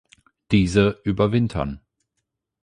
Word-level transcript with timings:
Diese 0.51 0.99
überwintern. 1.03 1.79